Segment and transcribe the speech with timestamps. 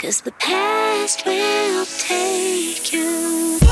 [0.00, 3.69] Cause the past will take you.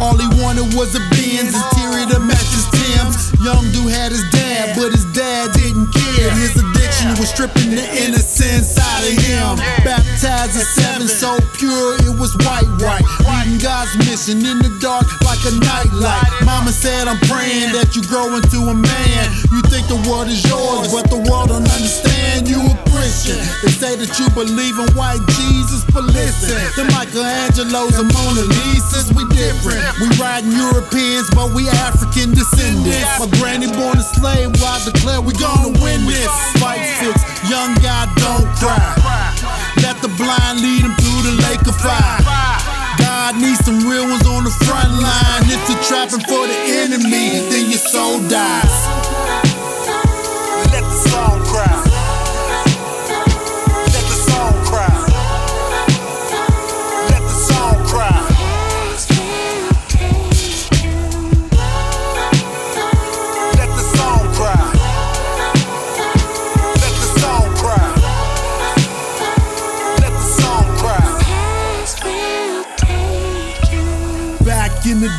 [0.00, 3.36] All he wanted was a Benz, interior to match his Tim's.
[3.44, 6.30] Young dude had his dad, but his dad didn't care.
[6.40, 9.60] His addiction was stripping the innocence out of him.
[9.84, 13.04] Baptized at seven, so pure it was white, white.
[13.28, 16.28] Leading God's mission in the dark like a nightlight.
[16.44, 19.24] Mama said, I'm praying that you grow into a man.
[19.52, 22.09] You think the world is yours, but the world don't understand
[22.48, 23.36] you a Christian.
[23.62, 29.12] They say that you believe in white Jesus, but listen, the Michelangelos and Mona Lisas,
[29.12, 29.82] we different.
[30.00, 33.18] We riding Europeans, but we African descendants.
[33.18, 36.30] My granny born a slave, well, I declare we gonna win this.
[36.62, 37.18] Fight fix,
[37.50, 38.94] young guy, don't cry.
[39.82, 42.22] Let the blind lead him through the lake of fire.
[43.00, 45.42] God needs some real ones on the front line.
[45.50, 48.69] If you're trapping for the enemy, then your soul dies.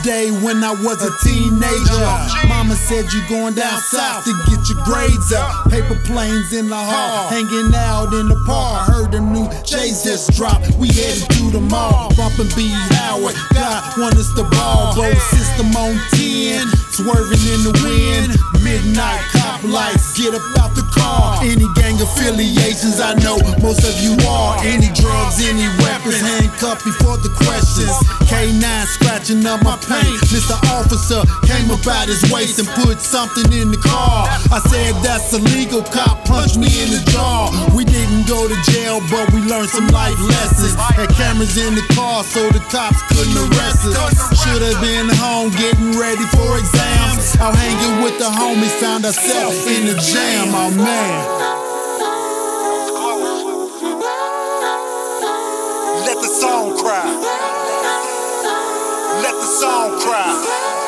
[0.03, 2.08] Day when I was a teenager,
[2.47, 5.70] Mama said you going down south to get your grades up.
[5.70, 8.88] Paper planes in the hall, hanging out in the park.
[8.88, 10.72] Heard the new J's just dropped.
[10.78, 13.36] We headed to the mall, bumping B Howard.
[13.54, 15.14] God want us to ball, bro.
[15.32, 18.36] System on 10, swerving in the wind.
[18.64, 21.39] Midnight cop lights, get up out the car.
[21.44, 21.67] Any
[22.11, 24.60] affiliations, I know most of you are.
[24.64, 27.92] Any drugs, any weapons, handcuffed before the questions.
[28.27, 30.20] K9 scratching up my paint.
[30.32, 30.55] Mr.
[30.76, 34.27] Officer came about his waist and put something in the car.
[34.52, 35.83] I said that's illegal.
[35.83, 37.52] Cop punched me in the jaw.
[37.76, 40.76] We didn't go to jail, but we learned some life lessons.
[40.76, 44.16] Had cameras in the car, so the cops couldn't arrest us.
[44.44, 47.38] Should have been home getting ready for exams.
[47.39, 50.52] Out hanging with the homies, found ourselves in the jam.
[50.54, 51.51] Oh man.
[56.61, 57.05] Song cry.
[59.23, 60.80] Let the song cry.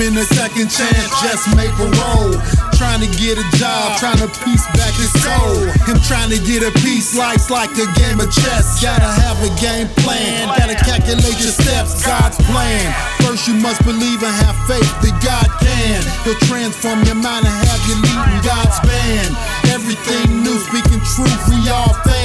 [0.00, 2.32] Giving a second chance, just make a roll.
[2.80, 5.60] Trying to get a job, trying to piece back his soul.
[5.84, 8.80] Him trying to get a piece, life's like a game of chess.
[8.80, 12.88] Gotta have a game plan, gotta calculate your steps, God's plan.
[13.20, 16.00] First, you must believe and have faith that God can.
[16.24, 19.36] He'll transform your mind and have you leading God's band.
[19.68, 22.19] Everything new, speaking truth, we all fam.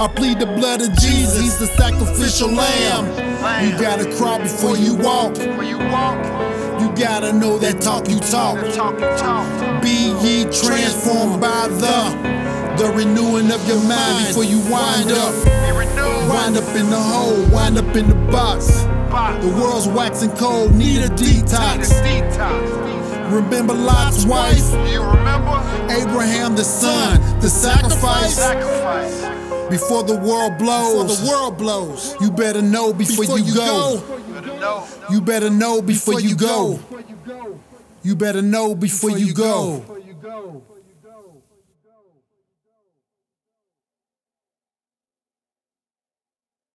[0.00, 3.06] I plead the blood of Jesus, He's the sacrificial lamb.
[3.66, 5.36] You gotta crawl before you walk.
[5.36, 8.58] You gotta know that talk you talk.
[8.74, 9.82] talk you talk.
[9.82, 12.38] Be ye transformed by the
[12.78, 15.34] the renewing of your mind before you wind up.
[16.30, 18.82] Wind up in the hole, wind up in the box.
[19.42, 21.90] The world's waxing cold, need a detox.
[23.32, 25.58] Remember Lot's wife, You remember?
[25.90, 28.38] Abraham the son, the sacrifice.
[29.70, 34.00] Before the world blows, before the world blows, you better know before, you, go.
[34.00, 34.88] Better know.
[35.10, 36.80] You better know before, you go.
[38.02, 39.97] You better know before, you go.